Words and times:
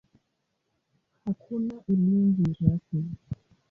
Hakuna 1.23 1.73
ulinzi 1.89 2.43
rasmi. 2.59 3.05